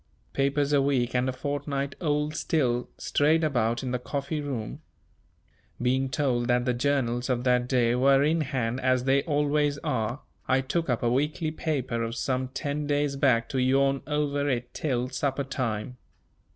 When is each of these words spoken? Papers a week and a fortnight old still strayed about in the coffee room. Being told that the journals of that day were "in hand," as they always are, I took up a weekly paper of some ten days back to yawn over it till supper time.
Papers 0.33 0.73
a 0.73 0.81
week 0.81 1.13
and 1.13 1.29
a 1.29 1.31
fortnight 1.31 1.93
old 2.01 2.35
still 2.35 2.89
strayed 2.97 3.43
about 3.43 3.83
in 3.83 3.91
the 3.91 3.99
coffee 3.99 4.41
room. 4.41 4.81
Being 5.79 6.09
told 6.09 6.47
that 6.47 6.65
the 6.65 6.73
journals 6.73 7.29
of 7.29 7.43
that 7.43 7.67
day 7.67 7.93
were 7.93 8.23
"in 8.23 8.41
hand," 8.41 8.79
as 8.81 9.03
they 9.03 9.21
always 9.21 9.77
are, 9.83 10.21
I 10.47 10.61
took 10.61 10.89
up 10.89 11.03
a 11.03 11.11
weekly 11.11 11.51
paper 11.51 12.01
of 12.01 12.15
some 12.15 12.47
ten 12.47 12.87
days 12.87 13.15
back 13.15 13.47
to 13.49 13.59
yawn 13.61 14.01
over 14.07 14.49
it 14.49 14.73
till 14.73 15.09
supper 15.09 15.43
time. 15.43 15.97